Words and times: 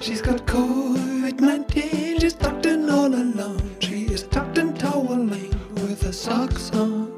She's 0.00 0.22
got 0.22 0.46
COVID-19, 0.46 2.20
she's 2.20 2.34
tucked 2.34 2.66
in 2.66 2.88
all 2.88 3.12
alone. 3.12 3.76
She 3.80 4.04
is 4.04 4.22
tucked 4.22 4.56
in 4.56 4.72
toweling 4.74 5.50
with 5.74 6.02
her 6.02 6.12
socks 6.12 6.70
on. 6.70 7.10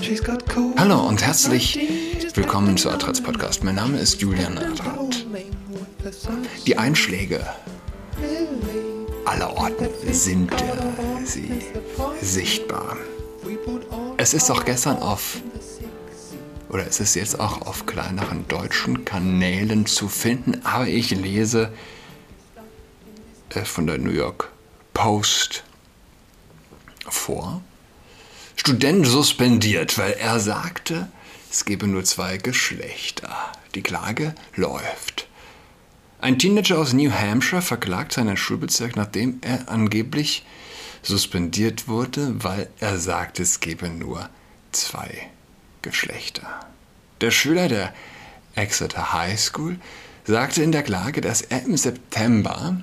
She's 0.00 0.20
got 0.20 0.46
COVID 0.46 0.78
Hallo 0.78 1.08
und 1.08 1.20
herzlich 1.20 1.76
willkommen 2.34 2.76
zu 2.76 2.88
Adrats 2.88 3.20
Podcast. 3.20 3.64
Mein 3.64 3.74
Name 3.74 3.98
ist 3.98 4.20
Julian 4.22 4.56
Adrat. 4.58 5.26
Die 6.66 6.78
Einschläge 6.78 7.44
aller 9.24 9.56
Orten 9.56 9.88
sind 10.12 10.52
äh, 10.52 11.24
sie 11.24 11.50
sichtbar. 12.22 12.96
Es 14.18 14.34
ist 14.34 14.48
auch 14.52 14.64
gestern 14.64 14.98
auf, 14.98 15.42
oder 16.68 16.86
es 16.86 17.00
ist 17.00 17.16
jetzt 17.16 17.40
auch 17.40 17.62
auf 17.62 17.86
kleineren 17.86 18.46
deutschen 18.46 19.04
Kanälen 19.04 19.86
zu 19.86 20.08
finden, 20.08 20.60
aber 20.64 20.86
ich 20.86 21.10
lese 21.10 21.72
von 23.64 23.86
der 23.86 23.98
New 23.98 24.10
York 24.10 24.50
Post 24.94 25.64
vor. 27.08 27.62
Student 28.56 29.06
suspendiert, 29.06 29.98
weil 29.98 30.12
er 30.12 30.38
sagte, 30.38 31.08
es 31.50 31.64
gebe 31.64 31.86
nur 31.86 32.04
zwei 32.04 32.36
Geschlechter. 32.36 33.34
Die 33.74 33.82
Klage 33.82 34.34
läuft. 34.54 35.26
Ein 36.20 36.38
Teenager 36.38 36.78
aus 36.78 36.92
New 36.92 37.10
Hampshire 37.10 37.62
verklagt 37.62 38.12
seinen 38.12 38.36
Schulbezirk, 38.36 38.94
nachdem 38.94 39.38
er 39.40 39.68
angeblich 39.68 40.44
suspendiert 41.02 41.88
wurde, 41.88 42.44
weil 42.44 42.68
er 42.78 42.98
sagte, 42.98 43.42
es 43.42 43.60
gebe 43.60 43.88
nur 43.88 44.28
zwei 44.70 45.30
Geschlechter. 45.82 46.60
Der 47.20 47.30
Schüler 47.30 47.68
der 47.68 47.94
Exeter 48.54 49.12
High 49.12 49.40
School 49.40 49.78
sagte 50.24 50.62
in 50.62 50.72
der 50.72 50.82
Klage, 50.82 51.20
dass 51.20 51.40
er 51.40 51.64
im 51.64 51.76
September 51.76 52.80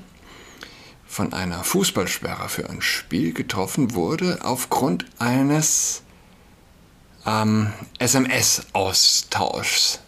von 1.17 1.33
einer 1.33 1.63
Fußballsperre 1.63 2.47
für 2.47 2.69
ein 2.69 2.83
Spiel 2.83 3.33
getroffen 3.33 3.95
wurde 3.95 4.37
aufgrund 4.43 5.07
eines 5.17 6.03
ähm, 7.25 7.73
SMS-Austauschs, 7.97 9.99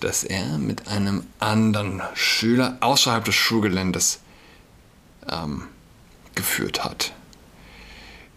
das 0.00 0.24
er 0.24 0.58
mit 0.58 0.88
einem 0.88 1.22
anderen 1.38 2.02
Schüler 2.14 2.78
außerhalb 2.80 3.24
des 3.24 3.36
Schulgeländes 3.36 4.18
ähm, 5.30 5.68
geführt 6.34 6.82
hat. 6.82 7.12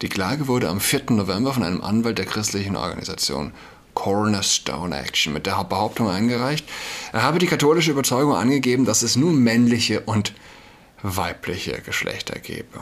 Die 0.02 0.08
Klage 0.08 0.46
wurde 0.46 0.68
am 0.68 0.80
4. 0.80 1.10
November 1.10 1.52
von 1.52 1.64
einem 1.64 1.80
Anwalt 1.80 2.16
der 2.16 2.26
christlichen 2.26 2.76
Organisation 2.76 3.52
Cornerstone 3.94 4.96
Action 4.96 5.32
mit 5.32 5.46
der 5.46 5.64
Behauptung 5.64 6.08
eingereicht, 6.08 6.64
er 7.12 7.24
habe 7.24 7.40
die 7.40 7.46
katholische 7.46 7.90
Überzeugung 7.90 8.36
angegeben, 8.36 8.84
dass 8.84 9.02
es 9.02 9.16
nur 9.16 9.32
männliche 9.32 10.02
und 10.02 10.32
weibliche 11.02 11.80
Geschlechter 11.80 12.38
gebe. 12.38 12.80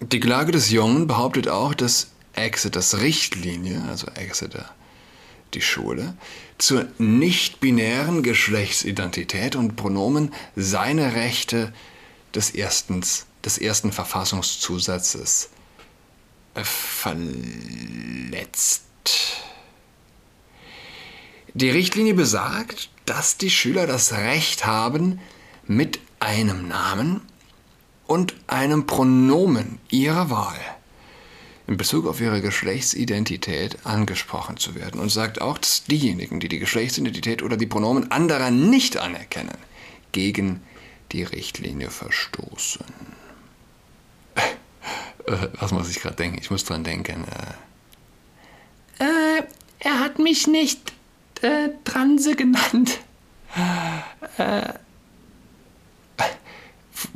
Die 0.00 0.20
Klage 0.20 0.52
des 0.52 0.70
Jungen 0.70 1.06
behauptet 1.06 1.48
auch, 1.48 1.74
dass 1.74 2.12
Exeters 2.34 3.00
Richtlinie, 3.00 3.82
also 3.88 4.06
Exeter 4.14 4.70
die 5.54 5.62
Schule, 5.62 6.14
zur 6.58 6.86
nicht-binären 6.98 8.22
Geschlechtsidentität 8.22 9.56
und 9.56 9.76
Pronomen 9.76 10.32
seine 10.54 11.14
Rechte 11.14 11.72
des, 12.34 12.50
erstens, 12.50 13.26
des 13.44 13.58
ersten 13.58 13.92
Verfassungszusatzes 13.92 15.50
verletzt. 16.54 17.24
Die 21.54 21.70
Richtlinie 21.70 22.14
besagt, 22.14 22.90
dass 23.06 23.36
die 23.36 23.50
Schüler 23.50 23.86
das 23.86 24.12
Recht 24.12 24.66
haben, 24.66 25.20
mit 25.66 25.98
einem 26.20 26.68
Namen 26.68 27.20
und 28.06 28.34
einem 28.46 28.86
Pronomen 28.86 29.78
ihrer 29.90 30.30
Wahl 30.30 30.58
in 31.66 31.76
Bezug 31.76 32.06
auf 32.06 32.20
ihre 32.20 32.40
Geschlechtsidentität 32.40 33.84
angesprochen 33.84 34.56
zu 34.56 34.74
werden 34.74 35.00
und 35.00 35.10
sagt 35.10 35.42
auch, 35.42 35.58
dass 35.58 35.84
diejenigen, 35.84 36.40
die 36.40 36.48
die 36.48 36.58
Geschlechtsidentität 36.58 37.42
oder 37.42 37.58
die 37.58 37.66
Pronomen 37.66 38.10
anderer 38.10 38.50
nicht 38.50 38.96
anerkennen, 38.96 39.58
gegen 40.12 40.62
die 41.12 41.22
Richtlinie 41.22 41.90
verstoßen. 41.90 42.86
Äh, 45.26 45.48
was 45.60 45.72
muss 45.72 45.90
ich 45.90 46.00
gerade 46.00 46.16
denken? 46.16 46.38
Ich 46.40 46.50
muss 46.50 46.64
dran 46.64 46.84
denken. 46.84 47.24
Äh, 48.98 49.04
äh 49.04 49.42
er 49.80 50.00
hat 50.00 50.18
mich 50.18 50.46
nicht 50.46 50.92
äh, 51.42 51.68
Transe 51.84 52.34
genannt. 52.34 52.98
Äh, 54.38 54.72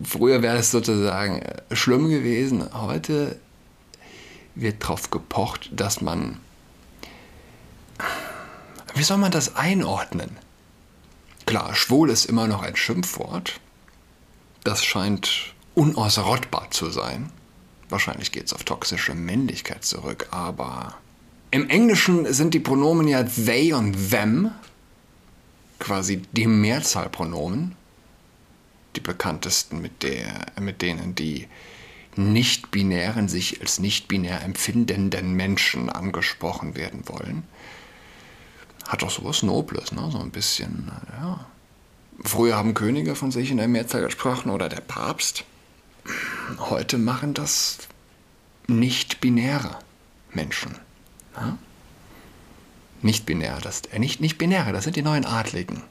Früher 0.04 0.43
wäre 0.43 0.59
es 0.59 0.70
sozusagen 0.70 1.43
äh, 1.43 1.62
schlimm 1.75 2.09
gewesen. 2.09 2.69
Heute 2.72 3.38
wird 4.54 4.82
darauf 4.82 5.10
gepocht, 5.10 5.70
dass 5.72 6.00
man. 6.00 6.38
Wie 8.94 9.03
soll 9.03 9.19
man 9.19 9.32
das 9.32 9.56
einordnen? 9.56 10.37
Klar, 11.47 11.75
schwul 11.75 12.10
ist 12.10 12.26
immer 12.26 12.47
noch 12.47 12.62
ein 12.62 12.76
Schimpfwort. 12.76 13.60
Das 14.65 14.84
scheint 14.84 15.54
unausrottbar 15.75 16.71
zu 16.71 16.91
sein. 16.91 17.31
Wahrscheinlich 17.88 18.32
geht 18.32 18.47
es 18.47 18.53
auf 18.53 18.65
toxische 18.65 19.15
Männlichkeit 19.15 19.84
zurück, 19.84 20.28
aber 20.31 20.94
im 21.50 21.69
Englischen 21.69 22.32
sind 22.32 22.54
die 22.54 22.60
Pronomen 22.60 23.09
ja 23.09 23.25
they 23.25 23.72
und 23.72 24.10
them, 24.10 24.53
quasi 25.78 26.22
die 26.32 26.47
Mehrzahlpronomen 26.47 27.75
die 28.97 29.00
bekanntesten, 29.00 29.80
mit, 29.80 30.03
der, 30.03 30.47
mit 30.60 30.82
denen 30.82 31.14
die 31.14 31.48
nicht-binären, 32.16 33.28
sich 33.28 33.60
als 33.60 33.78
nicht-binär 33.78 34.42
empfindenden 34.42 35.32
Menschen 35.32 35.88
angesprochen 35.88 36.75
werden 36.76 37.08
wollen. 37.08 37.44
Hat 38.86 39.03
auch 39.03 39.10
sowas 39.10 39.42
Nobles, 39.42 39.92
ne? 39.92 40.08
so 40.10 40.19
ein 40.19 40.30
bisschen, 40.30 40.91
ja. 41.20 41.47
Früher 42.25 42.56
haben 42.56 42.75
Könige 42.75 43.14
von 43.14 43.32
sich 43.32 43.50
in 43.50 43.56
der 43.56 43.69
Mehrzahl 43.69 44.03
gesprochen 44.03 44.50
oder 44.50 44.69
der 44.69 44.82
Papst. 44.82 45.44
Heute 46.59 46.98
machen 46.98 47.32
das 47.32 47.78
nicht-binäre 48.66 49.78
Menschen. 50.32 50.76
Ja? 51.34 51.56
Nicht-binär, 53.00 53.59
das, 53.62 53.82
äh, 53.92 53.98
nicht, 53.98 54.20
nicht 54.20 54.38
binäre, 54.38 54.72
das 54.72 54.84
sind 54.84 54.97
die 54.97 55.03
neuen 55.03 55.24
Adligen. 55.24 55.82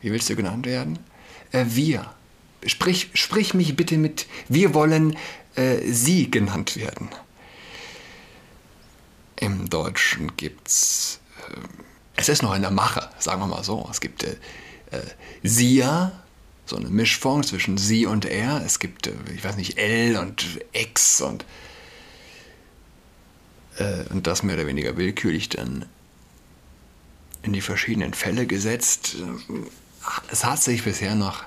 Wie 0.00 0.10
willst 0.10 0.28
du 0.28 0.34
genannt 0.34 0.66
werden? 0.66 0.98
Äh, 1.52 1.64
wir. 1.68 2.12
Sprich, 2.66 3.10
sprich 3.14 3.54
mich 3.54 3.74
bitte 3.76 3.96
mit, 3.96 4.26
wir 4.48 4.74
wollen 4.74 5.16
äh, 5.54 5.80
Sie 5.90 6.30
genannt 6.30 6.76
werden. 6.76 7.08
Im 9.36 9.68
Deutschen 9.68 10.36
gibt's, 10.36 11.20
äh, 11.48 11.56
es 12.16 12.28
ist 12.28 12.42
noch 12.42 12.54
in 12.54 12.62
der 12.62 12.70
Mache, 12.70 13.10
sagen 13.18 13.40
wir 13.40 13.46
mal 13.46 13.64
so. 13.64 13.88
Es 13.90 14.00
gibt 14.00 14.22
äh, 14.22 14.36
äh 14.90 15.02
Sia, 15.42 16.12
so 16.66 16.76
eine 16.76 16.88
Mischform 16.88 17.42
zwischen 17.42 17.78
Sie 17.78 18.06
und 18.06 18.24
Er. 18.24 18.62
Es 18.64 18.78
gibt, 18.78 19.08
äh, 19.08 19.12
ich 19.34 19.42
weiß 19.42 19.56
nicht, 19.56 19.78
L 19.78 20.16
und 20.16 20.60
X 20.72 21.20
und, 21.20 21.44
äh, 23.78 24.04
und 24.10 24.26
das 24.26 24.42
mehr 24.42 24.54
oder 24.54 24.66
weniger 24.66 24.96
willkürlich 24.96 25.48
dann 25.48 25.86
in 27.42 27.52
die 27.52 27.60
verschiedenen 27.60 28.14
Fälle 28.14 28.46
gesetzt 28.46 29.16
es 30.30 30.44
hat 30.44 30.62
sich 30.62 30.84
bisher 30.84 31.14
noch 31.14 31.44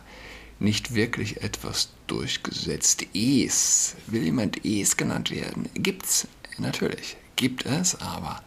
nicht 0.59 0.95
wirklich 0.95 1.41
etwas 1.41 1.89
durchgesetzt. 2.07 3.05
Es, 3.13 3.95
will 4.07 4.23
jemand 4.23 4.66
Es 4.66 4.97
genannt 4.97 5.31
werden? 5.31 5.69
Gibt's, 5.73 6.27
natürlich, 6.57 7.17
gibt 7.35 7.65
es, 7.65 7.99
aber 7.99 8.41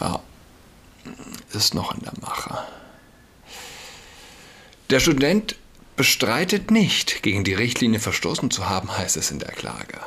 ja, 0.00 0.20
ist 1.52 1.74
noch 1.74 1.94
in 1.94 2.00
der 2.02 2.14
Mache. 2.20 2.58
Der 4.90 5.00
Student 5.00 5.56
bestreitet 5.96 6.70
nicht, 6.70 7.22
gegen 7.22 7.44
die 7.44 7.54
Richtlinie 7.54 8.00
verstoßen 8.00 8.50
zu 8.50 8.68
haben, 8.68 8.96
heißt 8.96 9.16
es 9.16 9.30
in 9.30 9.38
der 9.38 9.52
Klage. 9.52 10.00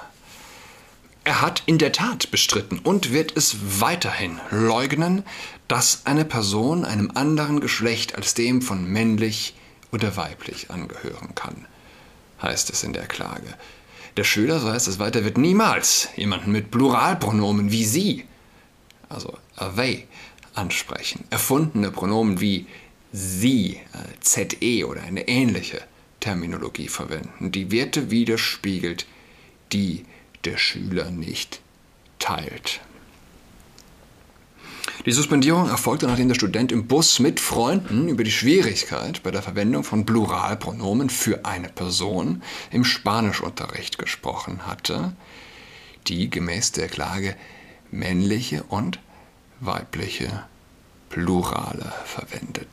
Er 1.24 1.42
hat 1.42 1.64
in 1.66 1.78
der 1.78 1.92
Tat 1.92 2.32
bestritten 2.32 2.80
und 2.80 3.12
wird 3.12 3.36
es 3.36 3.82
weiterhin 3.82 4.40
leugnen, 4.52 5.24
dass 5.68 6.06
eine 6.06 6.26
Person 6.26 6.86
einem 6.86 7.12
anderen 7.14 7.60
Geschlecht 7.60 8.16
als 8.16 8.34
dem 8.34 8.62
von 8.62 8.86
männlich 8.86 9.54
oder 9.92 10.16
weiblich 10.18 10.72
angehören 10.72 11.36
kann, 11.36 11.66
heißt 12.42 12.70
es 12.70 12.84
in 12.84 12.94
der 12.94 13.06
Klage. 13.06 13.54
Der 14.18 14.24
Schüler, 14.24 14.60
so 14.60 14.72
heißt 14.72 14.88
es 14.88 15.00
weiter, 15.00 15.24
wird 15.24 15.38
niemals 15.38 16.10
jemanden 16.16 16.52
mit 16.52 16.72
Pluralpronomen 16.72 17.72
wie 17.72 17.86
sie, 17.86 18.26
also 19.08 19.38
they, 19.76 20.08
ansprechen. 20.54 21.24
Erfundene 21.30 21.92
Pronomen 21.92 22.40
wie 22.40 22.66
sie, 23.12 23.76
äh, 23.94 24.20
ze 24.20 24.48
oder 24.86 25.04
eine 25.04 25.28
ähnliche 25.28 25.82
Terminologie 26.20 26.88
verwenden, 26.88 27.52
die 27.52 27.72
Werte 27.72 28.12
widerspiegelt, 28.12 29.06
die 29.72 30.06
der 30.46 30.58
Schüler 30.58 31.12
nicht 31.12 31.62
teilt. 32.20 32.82
Die 35.06 35.12
Suspendierung 35.12 35.70
erfolgte, 35.70 36.08
nachdem 36.08 36.28
der 36.28 36.36
Student 36.36 36.72
im 36.72 36.88
Bus 36.88 37.20
mit 37.20 37.40
Freunden 37.40 38.10
über 38.10 38.24
die 38.24 38.32
Schwierigkeit 38.32 39.24
bei 39.24 39.32
der 39.32 39.42
Verwendung 39.42 39.84
von 39.84 40.06
Pluralpronomen 40.06 41.10
für 41.10 41.46
eine 41.46 41.70
Person 41.70 42.44
im 42.72 42.84
Spanischunterricht 42.84 43.98
gesprochen 43.98 44.68
hatte, 44.68 45.14
die 46.08 46.30
gemäß 46.30 46.74
der 46.74 46.90
Klage 46.90 47.36
männliche 47.92 48.64
und 48.64 49.00
weibliche 49.62 50.44
Plurale 51.10 51.94
verwendet. 52.06 52.68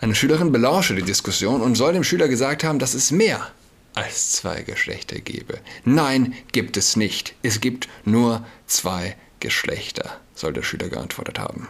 Eine 0.00 0.14
Schülerin 0.14 0.50
belauschte 0.50 0.94
die 0.94 1.02
Diskussion 1.02 1.60
und 1.60 1.76
soll 1.76 1.92
dem 1.92 2.04
Schüler 2.04 2.28
gesagt 2.28 2.64
haben, 2.64 2.78
dass 2.78 2.94
es 2.94 3.10
mehr 3.10 3.46
als 3.94 4.32
zwei 4.32 4.62
Geschlechter 4.62 5.20
gebe. 5.20 5.60
Nein, 5.84 6.34
gibt 6.52 6.76
es 6.76 6.96
nicht. 6.96 7.34
Es 7.42 7.60
gibt 7.60 7.88
nur 8.04 8.44
zwei 8.66 9.16
Geschlechter, 9.40 10.20
soll 10.34 10.52
der 10.52 10.62
Schüler 10.62 10.88
geantwortet 10.88 11.38
haben. 11.38 11.68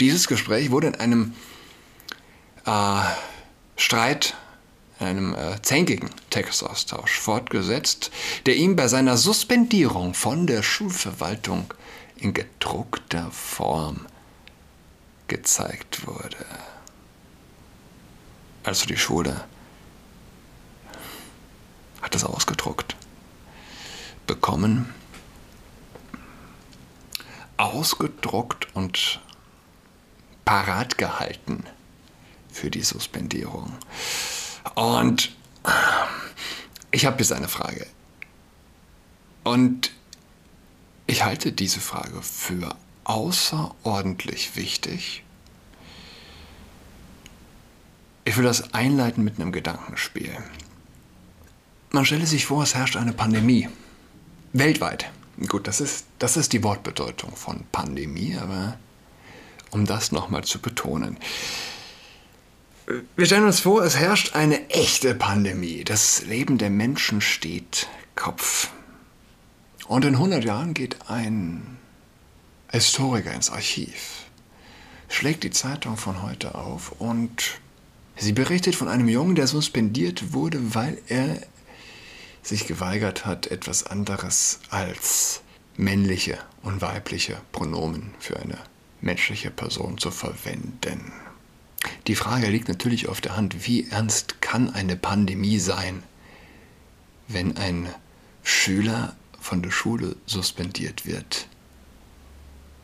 Dieses 0.00 0.28
Gespräch 0.28 0.70
wurde 0.70 0.88
in 0.88 0.94
einem 0.96 1.34
äh, 2.66 3.02
Streit, 3.76 4.34
einem 4.98 5.34
äh, 5.34 5.60
zänkigen 5.62 6.10
Textaustausch 6.30 7.18
fortgesetzt, 7.18 8.10
der 8.46 8.56
ihm 8.56 8.76
bei 8.76 8.88
seiner 8.88 9.16
Suspendierung 9.16 10.14
von 10.14 10.46
der 10.46 10.62
Schulverwaltung 10.62 11.72
in 12.16 12.34
gedruckter 12.34 13.30
Form 13.30 14.06
gezeigt 15.28 16.06
wurde. 16.06 16.44
Also 18.64 18.86
die 18.86 18.96
Schule 18.96 19.44
hat 22.02 22.14
es 22.14 22.24
ausgedruckt, 22.24 22.96
bekommen, 24.26 24.92
ausgedruckt 27.56 28.74
und 28.74 29.20
parat 30.44 30.98
gehalten 30.98 31.64
für 32.50 32.70
die 32.70 32.82
Suspendierung. 32.82 33.72
Und 34.74 35.34
ich 36.90 37.06
habe 37.06 37.18
jetzt 37.18 37.32
eine 37.32 37.48
Frage. 37.48 37.86
Und 39.44 39.92
ich 41.06 41.24
halte 41.24 41.52
diese 41.52 41.80
Frage 41.80 42.22
für 42.22 42.76
außerordentlich 43.04 44.56
wichtig. 44.56 45.24
Ich 48.24 48.36
will 48.36 48.44
das 48.44 48.72
einleiten 48.72 49.24
mit 49.24 49.40
einem 49.40 49.50
Gedankenspiel. 49.50 50.36
Man 51.92 52.06
stelle 52.06 52.26
sich 52.26 52.46
vor, 52.46 52.62
es 52.62 52.74
herrscht 52.74 52.96
eine 52.96 53.12
Pandemie. 53.12 53.68
Weltweit. 54.54 55.10
Gut, 55.46 55.66
das 55.68 55.80
ist, 55.80 56.06
das 56.18 56.38
ist 56.38 56.54
die 56.54 56.62
Wortbedeutung 56.62 57.36
von 57.36 57.64
Pandemie, 57.70 58.36
aber 58.40 58.78
um 59.70 59.84
das 59.84 60.10
nochmal 60.10 60.42
zu 60.44 60.58
betonen. 60.58 61.18
Wir 63.16 63.26
stellen 63.26 63.44
uns 63.44 63.60
vor, 63.60 63.84
es 63.84 63.96
herrscht 63.96 64.34
eine 64.34 64.70
echte 64.70 65.14
Pandemie. 65.14 65.84
Das 65.84 66.24
Leben 66.24 66.56
der 66.56 66.70
Menschen 66.70 67.20
steht 67.20 67.88
Kopf. 68.14 68.70
Und 69.86 70.06
in 70.06 70.14
100 70.14 70.44
Jahren 70.44 70.72
geht 70.72 71.10
ein 71.10 71.76
Historiker 72.70 73.32
ins 73.32 73.50
Archiv, 73.50 74.24
schlägt 75.10 75.44
die 75.44 75.50
Zeitung 75.50 75.98
von 75.98 76.22
heute 76.22 76.54
auf 76.54 76.92
und 76.98 77.60
sie 78.16 78.32
berichtet 78.32 78.76
von 78.76 78.88
einem 78.88 79.08
Jungen, 79.08 79.34
der 79.34 79.46
suspendiert 79.46 80.32
wurde, 80.32 80.74
weil 80.74 80.98
er 81.08 81.38
sich 82.42 82.66
geweigert 82.66 83.24
hat, 83.24 83.46
etwas 83.46 83.86
anderes 83.86 84.60
als 84.70 85.42
männliche 85.76 86.38
und 86.62 86.80
weibliche 86.80 87.40
Pronomen 87.52 88.14
für 88.18 88.38
eine 88.38 88.58
menschliche 89.00 89.50
Person 89.50 89.98
zu 89.98 90.10
verwenden. 90.10 91.12
Die 92.06 92.14
Frage 92.14 92.48
liegt 92.48 92.68
natürlich 92.68 93.08
auf 93.08 93.20
der 93.20 93.36
Hand, 93.36 93.66
wie 93.66 93.88
ernst 93.90 94.40
kann 94.40 94.70
eine 94.70 94.96
Pandemie 94.96 95.58
sein, 95.58 96.02
wenn 97.28 97.56
ein 97.56 97.88
Schüler 98.42 99.16
von 99.40 99.62
der 99.62 99.70
Schule 99.70 100.16
suspendiert 100.26 101.06
wird, 101.06 101.48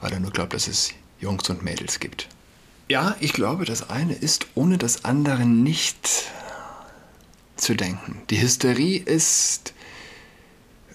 weil 0.00 0.12
er 0.12 0.20
nur 0.20 0.32
glaubt, 0.32 0.54
dass 0.54 0.68
es 0.68 0.92
Jungs 1.20 1.48
und 1.50 1.62
Mädels 1.62 2.00
gibt. 2.00 2.28
Ja, 2.88 3.16
ich 3.20 3.32
glaube, 3.32 3.64
das 3.64 3.90
eine 3.90 4.14
ist 4.14 4.46
ohne 4.54 4.78
das 4.78 5.04
andere 5.04 5.44
nicht 5.44 6.30
zu 7.60 7.74
denken. 7.74 8.22
Die 8.30 8.40
Hysterie 8.40 8.98
ist 8.98 9.74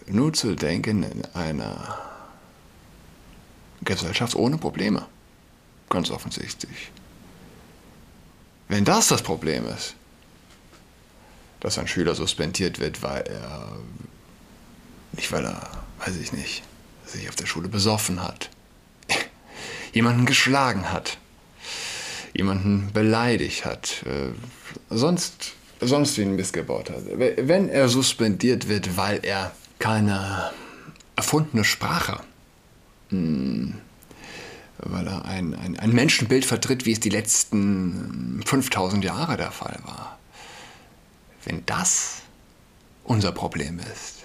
nur 0.08 0.34
zu 0.34 0.56
denken 0.56 1.04
in 1.04 1.26
einer 1.34 1.98
Gesellschaft 3.82 4.36
ohne 4.36 4.58
Probleme. 4.58 5.06
Ganz 5.90 6.10
offensichtlich. 6.10 6.92
Wenn 8.68 8.86
das 8.86 9.08
das 9.08 9.22
Problem 9.22 9.68
ist, 9.68 9.96
dass 11.60 11.78
ein 11.78 11.88
Schüler 11.88 12.16
suspendiert 12.16 12.80
wird, 12.80 13.02
weil 13.04 13.22
er, 13.24 13.78
nicht 15.14 15.32
weil 15.32 15.46
er, 15.46 15.70
weiß 16.00 16.18
ich 16.18 16.34
nicht, 16.34 16.64
sich 17.06 17.30
auf 17.30 17.36
der 17.36 17.46
Schule 17.46 17.70
besoffen 17.70 18.22
hat, 18.22 18.50
jemanden 19.94 20.26
geschlagen 20.26 20.92
hat, 20.92 21.18
jemanden 22.34 22.92
beleidigt 22.92 23.66
hat, 23.66 24.04
äh, 24.06 24.32
sonst, 24.90 25.54
sonst 25.88 26.18
wie 26.18 26.24
ein 26.24 26.36
Mist 26.36 26.54
gebaut 26.54 26.90
hat. 26.90 27.04
Wenn 27.08 27.70
er 27.70 27.90
suspendiert 27.90 28.68
wird, 28.68 28.98
weil 28.98 29.20
er 29.24 29.52
keine 29.80 30.52
erfundene 31.16 31.64
Sprache, 31.64 32.20
hm, 33.10 33.76
weil 34.78 35.08
er 35.08 35.26
ein, 35.26 35.54
ein, 35.54 35.80
ein 35.80 35.92
Menschenbild 35.92 36.46
vertritt, 36.46 36.86
wie 36.86 36.92
es 36.94 37.00
die 37.00 37.10
letzten 37.10 38.42
5000 38.46 39.04
Jahre 39.04 39.38
der 39.38 39.52
Fall 39.52 39.80
war. 39.86 40.18
Wenn 41.46 41.66
das 41.66 42.22
unser 43.04 43.32
Problem 43.32 43.80
ist, 43.80 44.24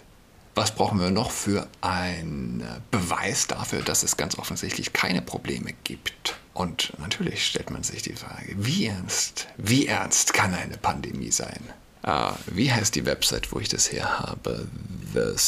was 0.54 0.74
brauchen 0.74 1.00
wir 1.00 1.10
noch 1.10 1.30
für 1.30 1.68
einen 1.80 2.64
Beweis 2.90 3.46
dafür, 3.46 3.82
dass 3.82 4.02
es 4.02 4.16
ganz 4.16 4.36
offensichtlich 4.38 4.92
keine 4.92 5.22
Probleme 5.22 5.72
gibt? 5.84 6.36
Und 6.58 6.92
natürlich 6.98 7.46
stellt 7.46 7.70
man 7.70 7.84
sich 7.84 8.02
die 8.02 8.14
Frage, 8.14 8.52
wie 8.56 8.86
ernst, 8.86 9.46
wie 9.58 9.86
ernst 9.86 10.34
kann 10.34 10.52
eine 10.54 10.76
Pandemie 10.76 11.30
sein? 11.30 11.60
Ah, 12.02 12.34
wie 12.46 12.72
heißt 12.72 12.96
die 12.96 13.06
Website, 13.06 13.52
wo 13.52 13.60
ich 13.60 13.68
das 13.68 13.92
her 13.92 14.18
habe? 14.18 14.66
The 15.14 15.38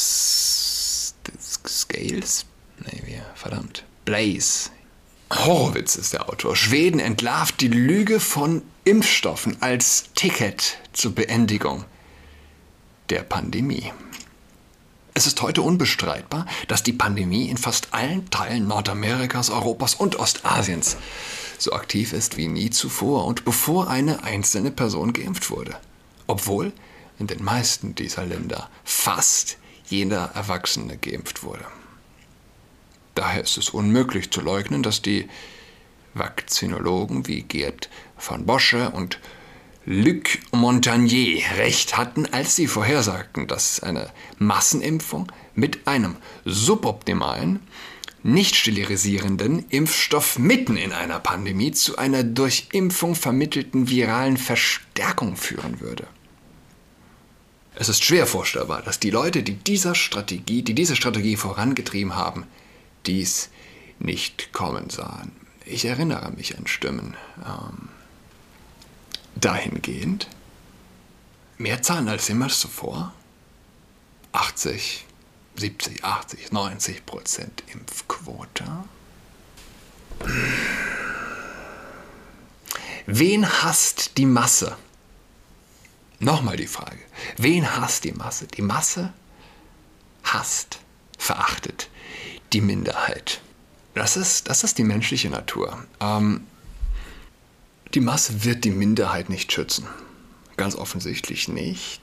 Scales? 1.67 2.45
Nee, 2.87 3.03
wie, 3.07 3.21
verdammt. 3.35 3.83
Blaze. 4.05 4.71
Horowitz 5.33 5.97
ist 5.97 6.13
der 6.13 6.29
Autor. 6.29 6.55
Schweden 6.55 7.01
entlarvt 7.01 7.61
die 7.61 7.67
Lüge 7.67 8.21
von 8.21 8.63
Impfstoffen 8.85 9.61
als 9.61 10.05
Ticket 10.15 10.79
zur 10.93 11.13
Beendigung 11.13 11.87
der 13.09 13.25
Pandemie. 13.25 13.93
Es 15.21 15.27
ist 15.27 15.43
heute 15.43 15.61
unbestreitbar, 15.61 16.47
dass 16.67 16.83
die 16.83 16.95
Pandemie 16.95 17.51
in 17.51 17.59
fast 17.59 17.93
allen 17.93 18.31
Teilen 18.31 18.67
Nordamerikas, 18.67 19.51
Europas 19.51 19.95
und 19.95 20.19
Ostasiens 20.19 20.97
so 21.59 21.75
aktiv 21.75 22.15
ist 22.15 22.39
wie 22.39 22.49
nie 22.49 22.71
zuvor 22.71 23.27
und 23.27 23.45
bevor 23.45 23.91
eine 23.91 24.25
einzelne 24.25 24.71
Person 24.71 25.13
geimpft 25.13 25.51
wurde. 25.51 25.77
Obwohl 26.27 26.73
in 27.19 27.27
den 27.27 27.45
meisten 27.45 27.95
dieser 27.95 28.25
Länder 28.25 28.71
fast 28.83 29.59
jeder 29.85 30.31
Erwachsene 30.35 30.97
geimpft 30.97 31.43
wurde. 31.43 31.67
Daher 33.15 33.43
ist 33.43 33.59
es 33.59 33.69
unmöglich 33.69 34.31
zu 34.31 34.41
leugnen, 34.41 34.83
dass 34.83 35.03
die 35.03 35.29
Vakzinologen 36.15 37.27
wie 37.27 37.43
Gerd 37.43 37.91
von 38.17 38.47
Bosche 38.47 38.89
und 38.89 39.19
Luc 39.87 40.39
Montagnier 40.53 41.43
recht 41.57 41.97
hatten, 41.97 42.27
als 42.27 42.55
sie 42.55 42.67
vorhersagten, 42.67 43.47
dass 43.47 43.81
eine 43.81 44.11
Massenimpfung 44.39 45.33
mit 45.55 45.87
einem 45.87 46.17
suboptimalen, 46.45 47.61
nicht 48.23 48.55
sterilisierenden 48.55 49.65
Impfstoff 49.71 50.39
mitten 50.39 50.77
in 50.77 50.93
einer 50.93 51.19
Pandemie 51.19 51.73
zu 51.73 51.97
einer 51.97 52.23
durch 52.23 52.69
Impfung 52.73 53.15
vermittelten 53.15 53.89
viralen 53.89 54.37
Verstärkung 54.37 55.37
führen 55.37 55.81
würde. 55.81 56.07
Es 57.75 57.89
ist 57.89 58.05
schwer 58.05 58.27
vorstellbar, 58.27 58.83
dass 58.83 59.01
die 59.01 59.09
Leute, 59.09 59.43
die 59.43 59.55
dieser 59.55 59.95
Strategie, 59.95 60.63
die 60.63 60.75
diese 60.75 60.97
Strategie 60.97 61.37
vorangetrieben 61.37 62.15
haben, 62.15 62.45
dies 63.07 63.49
nicht 63.99 64.53
kommen 64.53 64.91
sahen. 64.91 65.33
Ich 65.65 65.87
erinnere 65.87 66.31
mich 66.33 66.59
an 66.59 66.67
Stimmen. 66.67 67.17
Ähm, 67.39 67.89
dahingehend 69.35 70.29
mehr 71.59 71.83
zahlen 71.83 72.09
als 72.09 72.29
jemals 72.29 72.61
zuvor. 72.61 73.13
80, 74.33 75.07
70, 75.57 76.05
80, 76.05 76.53
90 76.53 77.07
Prozent 77.07 77.63
Impfquote. 77.73 78.65
Wen 83.07 83.63
hasst 83.63 84.17
die 84.19 84.27
Masse? 84.27 84.77
Nochmal 86.19 86.57
die 86.57 86.67
Frage. 86.67 87.01
Wen 87.39 87.77
hasst 87.77 88.05
die 88.05 88.13
Masse? 88.13 88.47
Die 88.47 88.63
Masse 88.63 89.13
hasst, 90.23 90.79
verachtet 91.19 91.89
die 92.53 92.61
Minderheit. 92.61 93.41
Das 93.95 94.17
ist, 94.17 94.49
das 94.49 94.65
ist 94.65 94.79
die 94.79 94.85
menschliche 94.85 95.31
Natur. 95.31 95.85
Ähm, 96.01 96.47
die 97.95 98.01
Masse 98.01 98.45
wird 98.45 98.65
die 98.65 98.71
Minderheit 98.71 99.31
nicht 99.31 99.53
schützen. 99.53 99.87
Ganz 100.57 100.77
offensichtlich 100.77 101.49
nicht. 101.49 102.01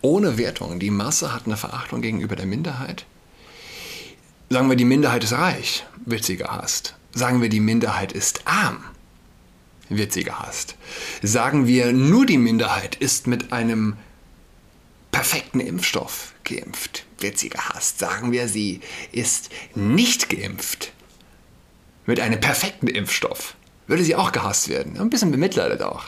Ohne 0.00 0.38
Wertung. 0.38 0.78
Die 0.78 0.90
Masse 0.90 1.34
hat 1.34 1.46
eine 1.46 1.56
Verachtung 1.56 2.00
gegenüber 2.00 2.36
der 2.36 2.46
Minderheit. 2.46 3.04
Sagen 4.48 4.68
wir, 4.70 4.76
die 4.76 4.84
Minderheit 4.84 5.24
ist 5.24 5.32
reich, 5.32 5.84
wird 6.06 6.24
sie 6.24 6.36
gehasst. 6.36 6.94
Sagen 7.12 7.42
wir, 7.42 7.48
die 7.48 7.60
Minderheit 7.60 8.12
ist 8.12 8.46
arm, 8.46 8.82
wird 9.88 10.12
sie 10.12 10.24
gehasst. 10.24 10.76
Sagen 11.22 11.66
wir, 11.66 11.92
nur 11.92 12.24
die 12.24 12.38
Minderheit 12.38 12.94
ist 12.96 13.26
mit 13.26 13.52
einem 13.52 13.96
perfekten 15.10 15.60
Impfstoff 15.60 16.32
geimpft, 16.44 17.04
wird 17.18 17.38
sie 17.38 17.50
gehasst. 17.50 17.98
Sagen 17.98 18.32
wir, 18.32 18.48
sie 18.48 18.80
ist 19.12 19.50
nicht 19.74 20.30
geimpft 20.30 20.92
mit 22.06 22.20
einem 22.20 22.40
perfekten 22.40 22.88
Impfstoff, 22.88 23.54
würde 23.88 24.04
sie 24.04 24.14
auch 24.14 24.32
gehasst 24.32 24.68
werden. 24.68 24.98
Ein 24.98 25.10
bisschen 25.10 25.32
bemitleidet 25.32 25.82
auch. 25.82 26.04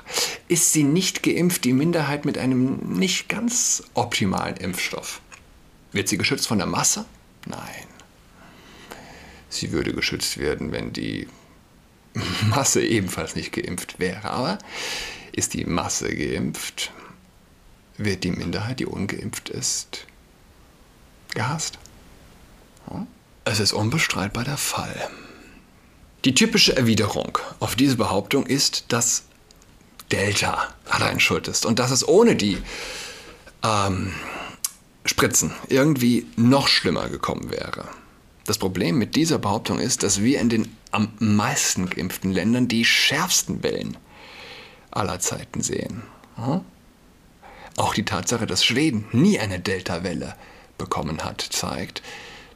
Ist 0.48 0.72
sie 0.72 0.84
nicht 0.84 1.22
geimpft, 1.22 1.64
die 1.64 1.72
Minderheit 1.72 2.24
mit 2.24 2.38
einem 2.38 2.76
nicht 2.94 3.28
ganz 3.28 3.82
optimalen 3.94 4.56
Impfstoff? 4.56 5.20
Wird 5.92 6.08
sie 6.08 6.18
geschützt 6.18 6.46
von 6.46 6.58
der 6.58 6.66
Masse? 6.66 7.04
Nein. 7.46 7.86
Sie 9.48 9.72
würde 9.72 9.92
geschützt 9.92 10.38
werden, 10.38 10.70
wenn 10.70 10.92
die 10.92 11.26
Masse 12.48 12.84
ebenfalls 12.84 13.34
nicht 13.34 13.52
geimpft 13.52 13.98
wäre. 13.98 14.30
Aber 14.30 14.58
ist 15.32 15.54
die 15.54 15.64
Masse 15.64 16.14
geimpft, 16.14 16.92
wird 17.96 18.24
die 18.24 18.30
Minderheit, 18.30 18.80
die 18.80 18.86
ungeimpft 18.86 19.48
ist, 19.48 20.06
gehasst. 21.34 21.78
Es 23.44 23.58
ist 23.58 23.72
unbestreitbar 23.72 24.44
der 24.44 24.56
Fall. 24.56 25.10
Die 26.24 26.34
typische 26.34 26.76
Erwiderung 26.76 27.38
auf 27.60 27.76
diese 27.76 27.96
Behauptung 27.96 28.46
ist, 28.46 28.84
dass 28.88 29.24
Delta 30.12 30.68
allein 30.88 31.20
schuld 31.20 31.48
ist 31.48 31.64
und 31.64 31.78
dass 31.78 31.90
es 31.90 32.06
ohne 32.06 32.36
die 32.36 32.58
ähm, 33.64 34.12
Spritzen 35.04 35.52
irgendwie 35.68 36.26
noch 36.36 36.68
schlimmer 36.68 37.08
gekommen 37.08 37.50
wäre. 37.50 37.88
Das 38.44 38.58
Problem 38.58 38.98
mit 38.98 39.16
dieser 39.16 39.38
Behauptung 39.38 39.78
ist, 39.78 40.02
dass 40.02 40.20
wir 40.20 40.40
in 40.40 40.48
den 40.48 40.76
am 40.90 41.12
meisten 41.20 41.88
geimpften 41.88 42.32
Ländern 42.32 42.68
die 42.68 42.84
schärfsten 42.84 43.62
Wellen 43.62 43.96
aller 44.90 45.20
Zeiten 45.20 45.62
sehen. 45.62 46.02
Auch 47.76 47.94
die 47.94 48.04
Tatsache, 48.04 48.46
dass 48.46 48.64
Schweden 48.64 49.06
nie 49.12 49.38
eine 49.38 49.60
Delta-Welle 49.60 50.34
bekommen 50.78 51.22
hat, 51.24 51.40
zeigt, 51.40 52.02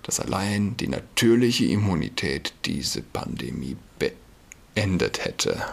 dass 0.04 0.20
allein 0.20 0.76
die 0.76 0.88
natürliche 0.88 1.64
Immunität 1.64 2.54
diese 2.64 3.02
Pandemie 3.02 3.76
beendet 3.98 5.24
hätte. 5.24 5.64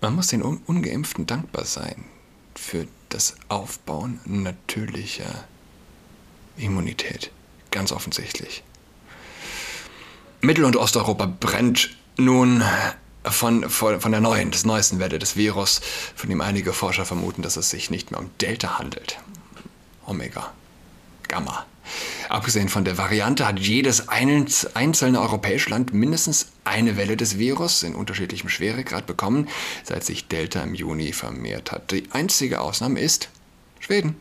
Man 0.00 0.14
muss 0.14 0.28
den 0.28 0.42
ungeimpften 0.42 1.26
dankbar 1.26 1.66
sein 1.66 2.04
für 2.54 2.86
das 3.10 3.34
Aufbauen 3.48 4.20
natürlicher 4.24 5.44
Immunität. 6.56 7.30
Ganz 7.70 7.92
offensichtlich. 7.92 8.62
Mittel- 10.40 10.64
und 10.64 10.76
Osteuropa 10.76 11.26
brennt 11.26 11.96
nun 12.16 12.62
von, 13.24 13.68
von, 13.68 14.00
von 14.00 14.12
der 14.12 14.20
neuen, 14.20 14.50
des 14.50 14.64
neuesten 14.64 14.98
Welle 14.98 15.18
des 15.18 15.36
Virus, 15.36 15.80
von 16.14 16.30
dem 16.30 16.40
einige 16.40 16.72
Forscher 16.72 17.04
vermuten, 17.04 17.42
dass 17.42 17.56
es 17.56 17.68
sich 17.70 17.90
nicht 17.90 18.10
mehr 18.10 18.20
um 18.20 18.30
Delta 18.40 18.78
handelt. 18.78 19.18
Omega. 20.06 20.52
Gamma. 21.30 21.64
Abgesehen 22.28 22.68
von 22.68 22.84
der 22.84 22.98
Variante 22.98 23.46
hat 23.46 23.60
jedes 23.60 24.08
einzelne 24.08 25.20
europäische 25.20 25.70
Land 25.70 25.94
mindestens 25.94 26.48
eine 26.64 26.96
Welle 26.96 27.16
des 27.16 27.38
Virus 27.38 27.84
in 27.84 27.94
unterschiedlichem 27.94 28.48
Schweregrad 28.48 29.06
bekommen, 29.06 29.48
seit 29.84 30.04
sich 30.04 30.26
Delta 30.26 30.60
im 30.62 30.74
Juni 30.74 31.12
vermehrt 31.12 31.70
hat. 31.70 31.92
Die 31.92 32.04
einzige 32.10 32.60
Ausnahme 32.60 33.00
ist 33.00 33.28
Schweden. 33.78 34.20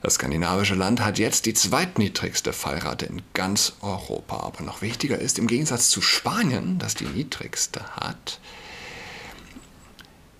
Das 0.00 0.14
skandinavische 0.14 0.76
Land 0.76 1.00
hat 1.00 1.18
jetzt 1.18 1.44
die 1.46 1.54
zweitniedrigste 1.54 2.52
Fallrate 2.52 3.06
in 3.06 3.20
ganz 3.34 3.74
Europa. 3.80 4.36
Aber 4.38 4.62
noch 4.62 4.80
wichtiger 4.80 5.18
ist, 5.18 5.40
im 5.40 5.48
Gegensatz 5.48 5.90
zu 5.90 6.00
Spanien, 6.00 6.78
das 6.78 6.94
die 6.94 7.04
niedrigste 7.04 7.84
hat, 7.96 8.38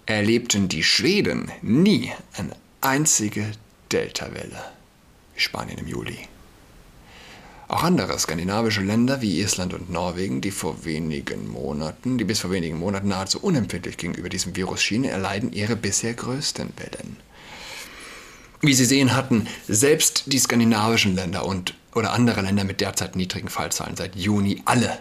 erlebten 0.07 0.69
die 0.69 0.85
Schweden 0.85 1.51
nie 1.61 2.13
eine 2.37 2.57
einzige 2.81 3.51
Delta-Welle. 3.91 4.80
Spanien 5.41 5.79
im 5.79 5.87
Juli. 5.87 6.19
Auch 7.69 7.85
andere 7.85 8.19
skandinavische 8.19 8.81
Länder 8.81 9.23
wie 9.23 9.41
Island 9.41 9.75
und 9.75 9.91
Norwegen, 9.91 10.41
die 10.41 10.51
vor 10.51 10.85
wenigen 10.85 11.49
Monaten, 11.49 12.19
die 12.19 12.25
bis 12.25 12.41
vor 12.41 12.51
wenigen 12.51 12.79
Monaten 12.79 13.09
nahezu 13.09 13.39
unempfindlich 13.41 13.97
gegenüber 13.97 14.29
diesem 14.29 14.57
Virus 14.57 14.83
schienen, 14.83 15.05
erleiden 15.05 15.53
ihre 15.53 15.77
bisher 15.77 16.15
größten 16.15 16.73
Wellen. 16.77 17.17
Wie 18.61 18.75
Sie 18.75 18.85
sehen, 18.85 19.15
hatten 19.15 19.47
selbst 19.69 20.25
die 20.27 20.39
skandinavischen 20.39 21.15
Länder 21.15 21.47
und 21.47 21.75
oder 21.95 22.13
andere 22.13 22.41
Länder 22.43 22.65
mit 22.65 22.81
derzeit 22.81 23.17
niedrigen 23.17 23.49
Fallzahlen 23.49 23.97
seit 23.97 24.17
Juni 24.17 24.63
alle 24.65 24.99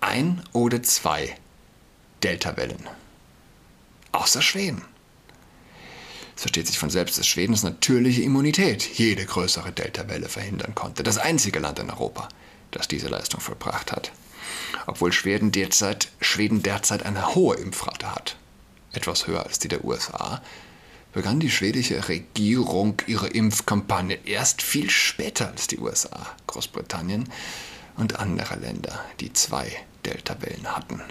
ein 0.00 0.42
oder 0.52 0.82
zwei 0.82 1.36
Delta-Wellen. 2.22 2.88
Außer 4.12 4.42
Schweden. 4.42 4.82
Es 6.38 6.42
versteht 6.42 6.68
sich 6.68 6.78
von 6.78 6.88
selbst, 6.88 7.18
dass 7.18 7.26
Schwedens 7.26 7.64
natürliche 7.64 8.22
Immunität 8.22 8.84
jede 8.96 9.26
größere 9.26 9.72
Delta-Welle 9.72 10.28
verhindern 10.28 10.72
konnte. 10.76 11.02
Das 11.02 11.18
einzige 11.18 11.58
Land 11.58 11.80
in 11.80 11.90
Europa, 11.90 12.28
das 12.70 12.86
diese 12.86 13.08
Leistung 13.08 13.40
vollbracht 13.40 13.90
hat. 13.90 14.12
Obwohl 14.86 15.12
Schweden 15.12 15.50
derzeit, 15.50 16.10
Schweden 16.20 16.62
derzeit 16.62 17.04
eine 17.04 17.34
hohe 17.34 17.56
Impfrate 17.56 18.14
hat. 18.14 18.36
Etwas 18.92 19.26
höher 19.26 19.44
als 19.44 19.58
die 19.58 19.66
der 19.66 19.84
USA, 19.84 20.40
begann 21.12 21.40
die 21.40 21.50
schwedische 21.50 22.08
Regierung 22.08 23.02
ihre 23.08 23.26
Impfkampagne 23.26 24.20
erst 24.24 24.62
viel 24.62 24.90
später 24.90 25.48
als 25.48 25.66
die 25.66 25.78
USA, 25.78 26.36
Großbritannien 26.46 27.28
und 27.96 28.20
andere 28.20 28.54
Länder, 28.54 29.04
die 29.18 29.32
zwei 29.32 29.72
Delta-Wellen 30.06 30.68
hatten. 30.68 31.02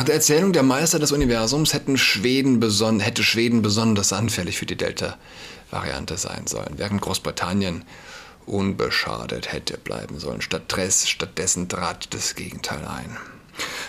Nach 0.00 0.06
der 0.06 0.14
Erzählung 0.14 0.54
der 0.54 0.62
Meister 0.62 0.98
des 0.98 1.12
Universums 1.12 1.74
Schweden 1.96 3.00
hätte 3.00 3.22
Schweden 3.22 3.60
besonders 3.60 4.14
anfällig 4.14 4.56
für 4.56 4.64
die 4.64 4.74
Delta-Variante 4.78 6.16
sein 6.16 6.46
sollen, 6.46 6.72
während 6.78 7.02
Großbritannien 7.02 7.84
unbeschadet 8.46 9.52
hätte 9.52 9.76
bleiben 9.76 10.18
sollen. 10.18 10.40
Stattdessen 10.40 11.68
trat 11.68 12.14
das 12.14 12.34
Gegenteil 12.34 12.82
ein. 12.86 13.14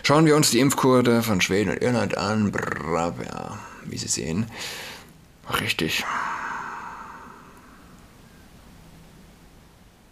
Schauen 0.03 0.25
wir 0.25 0.35
uns 0.35 0.51
die 0.51 0.59
Impfquote 0.59 1.23
von 1.23 1.39
Schweden 1.39 1.69
und 1.69 1.81
Irland 1.81 2.17
an. 2.17 2.51
Brav, 2.51 3.13
wie 3.85 3.97
Sie 3.97 4.09
sehen. 4.09 4.47
Richtig. 5.61 6.03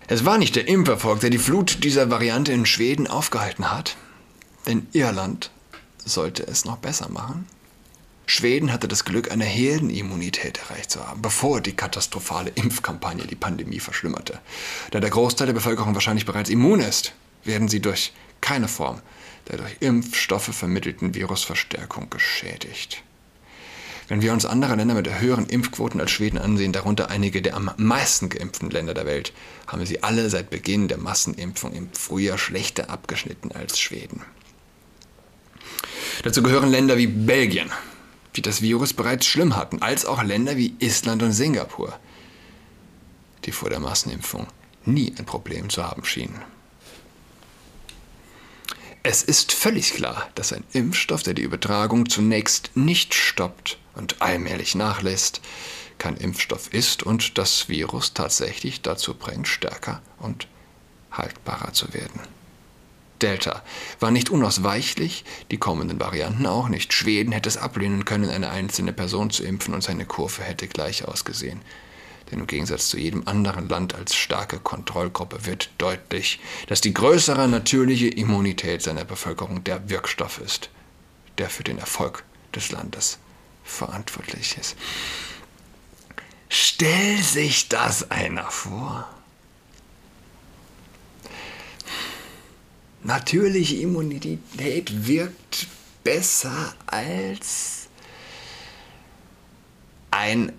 Es 0.07 0.23
war 0.23 0.37
nicht 0.37 0.55
der 0.55 0.69
Impferfolg, 0.69 1.19
der 1.19 1.29
die 1.29 1.37
Flut 1.37 1.83
dieser 1.83 2.09
Variante 2.09 2.53
in 2.53 2.65
Schweden 2.65 3.07
aufgehalten 3.07 3.69
hat, 3.69 3.97
denn 4.65 4.87
Irland 4.93 5.51
sollte 6.05 6.45
es 6.47 6.65
noch 6.65 6.77
besser 6.77 7.09
machen. 7.09 7.47
Schweden 8.25 8.71
hatte 8.71 8.87
das 8.87 9.05
Glück, 9.05 9.31
eine 9.31 9.45
Herdenimmunität 9.45 10.59
erreicht 10.59 10.91
zu 10.91 11.05
haben, 11.05 11.21
bevor 11.21 11.61
die 11.61 11.73
katastrophale 11.73 12.51
Impfkampagne 12.51 13.25
die 13.25 13.35
Pandemie 13.35 13.79
verschlimmerte. 13.79 14.39
Da 14.91 14.99
der 14.99 15.09
Großteil 15.09 15.47
der 15.47 15.53
Bevölkerung 15.53 15.95
wahrscheinlich 15.95 16.25
bereits 16.25 16.49
immun 16.49 16.79
ist, 16.79 17.13
werden 17.43 17.67
sie 17.67 17.81
durch 17.81 18.13
keine 18.41 18.67
Form 18.67 19.01
der 19.49 19.57
durch 19.57 19.77
Impfstoffe 19.79 20.55
vermittelten 20.55 21.15
Virusverstärkung 21.15 22.09
geschädigt. 22.09 23.03
Wenn 24.07 24.21
wir 24.21 24.33
uns 24.33 24.45
andere 24.45 24.75
Länder 24.75 24.95
mit 24.95 25.19
höheren 25.19 25.45
Impfquoten 25.45 26.01
als 26.01 26.09
Schweden 26.09 26.39
ansehen, 26.39 26.73
darunter 26.73 27.09
einige 27.09 27.43
der 27.43 27.55
am 27.55 27.71
meisten 27.77 28.29
geimpften 28.29 28.71
Länder 28.71 28.95
der 28.95 29.05
Welt, 29.05 29.33
haben 29.67 29.85
sie 29.85 30.01
alle 30.01 30.29
seit 30.29 30.49
Beginn 30.49 30.87
der 30.87 30.97
Massenimpfung 30.97 31.73
im 31.73 31.89
Frühjahr 31.93 32.39
schlechter 32.39 32.89
abgeschnitten 32.89 33.51
als 33.51 33.79
Schweden. 33.79 34.23
Dazu 36.23 36.43
gehören 36.43 36.69
Länder 36.69 36.97
wie 36.97 37.07
Belgien, 37.07 37.71
die 38.35 38.41
das 38.41 38.61
Virus 38.61 38.93
bereits 38.93 39.25
schlimm 39.25 39.55
hatten, 39.55 39.81
als 39.81 40.05
auch 40.05 40.21
Länder 40.21 40.57
wie 40.57 40.75
Island 40.79 41.23
und 41.23 41.31
Singapur, 41.31 41.97
die 43.45 43.51
vor 43.51 43.69
der 43.69 43.79
Massenimpfung 43.79 44.47
nie 44.85 45.13
ein 45.17 45.25
Problem 45.25 45.69
zu 45.69 45.83
haben 45.83 46.03
schienen. 46.03 46.41
Es 49.01 49.23
ist 49.23 49.53
völlig 49.53 49.93
klar, 49.93 50.29
dass 50.35 50.51
ein 50.51 50.65
Impfstoff, 50.73 51.23
der 51.23 51.33
die 51.33 51.41
Übertragung 51.41 52.09
zunächst 52.09 52.71
nicht 52.75 53.13
stoppt 53.13 53.77
und 53.95 54.21
allmählich 54.21 54.75
nachlässt, 54.75 55.39
kein 55.97 56.17
Impfstoff 56.17 56.73
ist 56.73 57.03
und 57.03 57.37
das 57.37 57.69
Virus 57.69 58.13
tatsächlich 58.13 58.81
dazu 58.81 59.13
bringt, 59.13 59.47
stärker 59.47 60.01
und 60.17 60.47
haltbarer 61.11 61.71
zu 61.71 61.93
werden. 61.93 62.19
Delta 63.21 63.63
war 63.99 64.11
nicht 64.11 64.29
unausweichlich, 64.29 65.23
die 65.51 65.57
kommenden 65.57 65.99
Varianten 65.99 66.45
auch 66.45 66.69
nicht. 66.69 66.93
Schweden 66.93 67.31
hätte 67.31 67.49
es 67.49 67.57
ablehnen 67.57 68.05
können, 68.05 68.29
eine 68.29 68.49
einzelne 68.49 68.93
Person 68.93 69.29
zu 69.29 69.43
impfen 69.43 69.73
und 69.73 69.83
seine 69.83 70.05
Kurve 70.05 70.43
hätte 70.43 70.67
gleich 70.67 71.05
ausgesehen. 71.05 71.61
Denn 72.31 72.39
im 72.39 72.47
Gegensatz 72.47 72.89
zu 72.89 72.97
jedem 72.97 73.27
anderen 73.27 73.67
Land 73.69 73.95
als 73.95 74.15
starke 74.15 74.59
Kontrollgruppe 74.59 75.45
wird 75.45 75.71
deutlich, 75.77 76.39
dass 76.67 76.81
die 76.81 76.93
größere 76.93 77.47
natürliche 77.47 78.07
Immunität 78.07 78.81
seiner 78.81 79.05
Bevölkerung 79.05 79.63
der 79.63 79.89
Wirkstoff 79.89 80.39
ist, 80.39 80.69
der 81.37 81.49
für 81.49 81.63
den 81.63 81.79
Erfolg 81.79 82.23
des 82.55 82.71
Landes 82.71 83.17
verantwortlich 83.63 84.57
ist. 84.59 84.75
Stell 86.49 87.17
sich 87.21 87.69
das 87.69 88.09
einer 88.11 88.49
vor. 88.49 89.07
Natürliche 93.03 93.77
Immunität 93.77 95.07
wirkt 95.07 95.67
besser 96.03 96.73
als 96.85 97.87
ein 100.11 100.51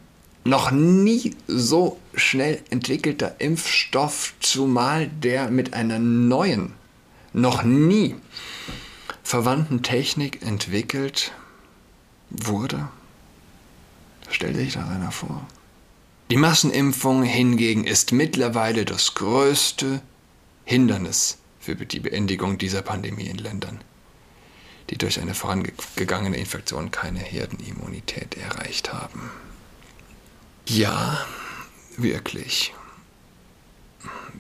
noch 0.45 0.71
nie 0.71 1.37
so 1.47 1.99
schnell 2.15 2.63
entwickelter 2.71 3.37
Impfstoff, 3.41 4.33
zumal 4.41 5.09
der 5.09 5.51
mit 5.51 5.75
einer 5.75 5.99
neuen, 5.99 6.73
noch 7.33 7.63
nie 7.63 8.17
verwandten 9.23 9.83
Technik 9.83 10.43
entwickelt 10.43 11.33
wurde. 12.31 12.89
Stell 14.31 14.55
dich 14.55 14.75
da 14.75 14.89
einer 14.89 15.13
vor. 15.13 15.47
Die 16.31 16.37
Massenimpfung 16.37 17.23
hingegen 17.23 17.85
ist 17.85 18.13
mittlerweile 18.13 18.85
das 18.85 19.15
größte 19.15 20.01
Hindernis 20.65 21.40
für 21.61 21.77
die 21.77 22.01
Beendigung 22.01 22.59
dieser 22.59 22.83
Pandemie 22.83 23.27
in 23.27 23.39
Ländern, 23.39 23.81
die 24.89 24.99
durch 24.99 25.21
eine 25.21 25.35
vorangegangene 25.35 26.39
Infektion 26.39 26.91
keine 26.91 27.21
Herdenimmunität 27.21 28.37
erreicht 28.37 28.93
haben. 28.93 29.31
Ja, 30.67 31.27
wirklich. 31.97 32.73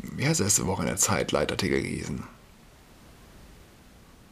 Wie 0.02 0.26
heißt 0.26 0.40
letzte 0.40 0.66
Woche 0.66 0.82
in 0.82 0.88
der 0.88 0.96
Zeit 0.96 1.30
gelesen? 1.30 2.24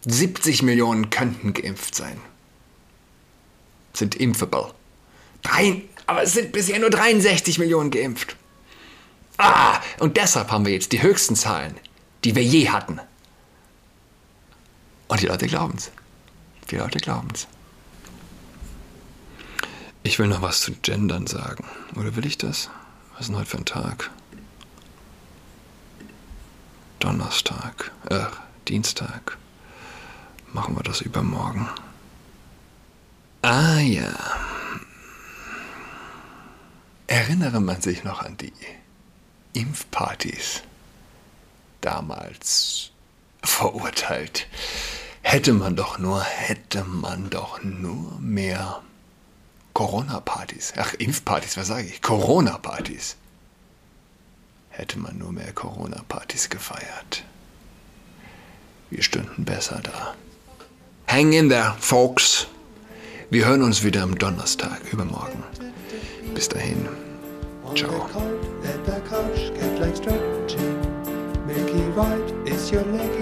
70 0.07 0.63
Millionen 0.63 1.11
könnten 1.11 1.53
geimpft 1.53 1.95
sein. 1.95 2.19
Sind 3.93 4.15
impfable. 4.15 4.73
Drei, 5.43 5.83
aber 6.07 6.23
es 6.23 6.33
sind 6.33 6.53
bisher 6.53 6.79
nur 6.79 6.91
63 6.91 7.59
Millionen 7.59 7.91
geimpft. 7.91 8.37
Ah, 9.37 9.81
und 9.99 10.17
deshalb 10.17 10.51
haben 10.51 10.65
wir 10.65 10.73
jetzt 10.73 10.93
die 10.93 11.03
höchsten 11.03 11.37
Zahlen, 11.37 11.75
die 12.25 12.35
wir 12.35 12.45
je 12.45 12.69
hatten. 12.69 13.01
Und 15.09 15.21
die 15.21 15.27
Leute 15.27 15.47
glauben 15.47 15.75
es. 15.77 15.91
Die 16.71 16.77
Leute 16.77 16.99
glauben 16.99 17.29
es. 17.33 17.47
Ich 20.03 20.19
will 20.19 20.29
noch 20.29 20.43
was 20.43 20.61
zu 20.61 20.73
Gendern 20.73 21.27
sagen. 21.27 21.65
Oder 21.97 22.17
will 22.17 22.27
ich 22.27 22.39
das? 22.39 22.71
Was 23.13 23.23
ist 23.23 23.29
denn 23.29 23.37
heute 23.37 23.51
für 23.51 23.59
ein 23.59 23.65
Tag? 23.65 24.11
Donnerstag. 26.99 27.91
Äh, 28.11 28.27
Dienstag. 28.69 29.39
Machen 30.53 30.77
wir 30.77 30.83
das 30.83 31.01
übermorgen. 31.01 31.69
Ah 33.43 33.81
ja. 33.81 34.13
Erinnere 37.07 37.61
man 37.61 37.81
sich 37.81 38.05
noch 38.05 38.23
an 38.23 38.37
die 38.37 38.53
Impfpartys? 39.53 40.63
Damals 41.81 42.91
verurteilt. 43.43 44.47
Hätte 45.23 45.53
man 45.53 45.77
doch 45.77 45.99
nur, 45.99 46.23
hätte 46.23 46.85
man 46.85 47.31
doch 47.31 47.63
nur 47.63 48.19
mehr 48.21 48.83
Corona-Partys. 49.75 50.75
Ach, 50.77 50.95
Impfpartys, 50.95 51.57
was 51.57 51.69
sage 51.69 51.87
ich? 51.87 52.03
Corona-Partys. 52.03 53.17
Hätte 54.71 54.99
man 54.99 55.19
nur 55.19 55.33
mehr 55.33 55.53
Corona-Partys 55.53 56.51
gefeiert. 56.51 57.25
Wir 58.91 59.03
stünden 59.03 59.45
besser 59.45 59.81
da. 59.83 60.15
Hang 61.07 61.33
in 61.33 61.49
there, 61.49 61.75
folks. 61.79 62.47
Wir 63.31 63.47
hören 63.47 63.63
uns 63.63 63.85
wieder 63.85 64.03
am 64.03 64.19
Donnerstag, 64.19 64.81
übermorgen. 64.93 65.43
Bis 66.35 66.49
dahin. 66.49 66.89
Ciao. 67.75 68.09
She's 72.69 73.18